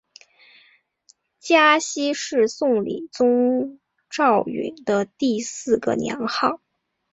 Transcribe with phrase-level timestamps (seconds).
[1.39, 6.59] 嘉熙是宋理宗赵昀的第四个年号。